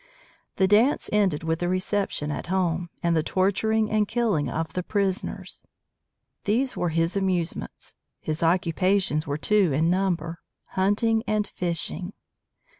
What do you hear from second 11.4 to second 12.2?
fishing.